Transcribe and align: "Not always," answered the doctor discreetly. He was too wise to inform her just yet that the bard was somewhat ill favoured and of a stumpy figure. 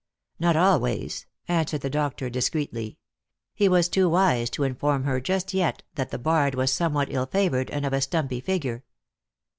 "Not 0.39 0.55
always," 0.55 1.27
answered 1.47 1.81
the 1.81 1.89
doctor 1.91 2.27
discreetly. 2.27 2.97
He 3.53 3.69
was 3.69 3.87
too 3.87 4.09
wise 4.09 4.49
to 4.49 4.63
inform 4.63 5.03
her 5.03 5.21
just 5.21 5.53
yet 5.53 5.83
that 5.93 6.09
the 6.09 6.17
bard 6.17 6.55
was 6.55 6.71
somewhat 6.73 7.09
ill 7.11 7.27
favoured 7.27 7.69
and 7.69 7.85
of 7.85 7.93
a 7.93 8.01
stumpy 8.01 8.39
figure. 8.41 8.83